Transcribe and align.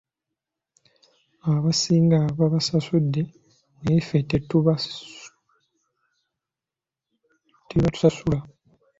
Abasinga 1.53 2.19
babasasudde 2.39 3.21
naye 3.81 3.99
ffe 4.05 4.17
tebatusasula. 7.69 8.37